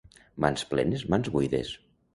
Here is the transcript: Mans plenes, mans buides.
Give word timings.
Mans 0.45 0.63
plenes, 0.71 1.05
mans 1.15 1.33
buides. 1.37 1.77